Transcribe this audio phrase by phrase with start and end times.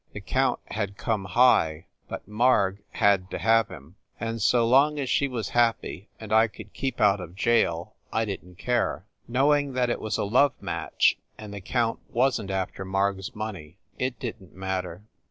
[0.13, 5.11] The count had come high, but Marg had to have him, and so long as
[5.11, 9.05] she was happy and I could keep out of jail I didn t care.
[9.27, 13.35] Knowing that it was a love match, and the count wasn t after Marg s
[13.35, 15.03] money, it didn t matter.